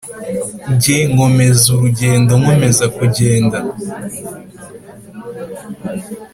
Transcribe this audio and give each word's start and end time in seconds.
Jye 0.81 0.97
nkomeza 1.11 1.65
urugendo 1.75 2.31
nkomeza 2.41 2.85
kugenda 2.97 3.57